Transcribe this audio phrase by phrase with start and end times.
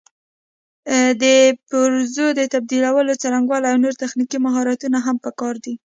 [1.21, 1.23] د
[1.67, 5.73] پرزو د تبدیلولو څرنګوالي او نور تخنیکي مهارتونه هم پکار دي.